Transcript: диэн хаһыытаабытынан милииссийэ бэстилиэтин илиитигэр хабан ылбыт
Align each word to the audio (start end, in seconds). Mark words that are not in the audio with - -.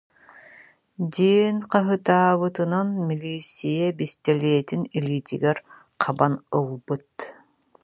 диэн 1.13 1.57
хаһыытаабытынан 1.71 2.87
милииссийэ 3.07 3.87
бэстилиэтин 3.97 4.81
илиитигэр 4.97 5.57
хабан 6.03 6.33
ылбыт 6.57 7.09